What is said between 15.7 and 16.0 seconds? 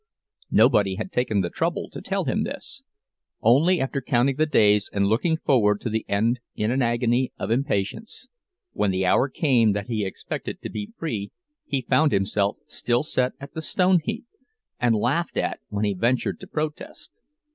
he